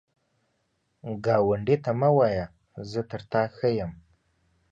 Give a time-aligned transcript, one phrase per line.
[1.25, 2.45] ګاونډي ته مه وایه
[2.91, 3.91] “زه تر تا ښه یم”